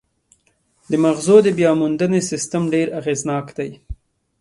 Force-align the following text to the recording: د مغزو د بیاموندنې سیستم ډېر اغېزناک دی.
د 0.89 0.91
مغزو 1.03 1.37
د 1.43 1.47
بیاموندنې 1.59 2.19
سیستم 2.31 2.63
ډېر 2.73 2.87
اغېزناک 2.99 3.47
دی. 3.57 3.69